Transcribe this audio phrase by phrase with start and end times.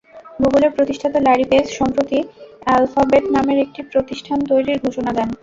[0.41, 2.19] গুগলের প্রতিষ্ঠাতা Larry Page সম্প্রতি
[2.67, 5.29] অ্যালফাবেট নামের একটি প্রতিষ্ঠান তৈরির ঘোষণা দেন।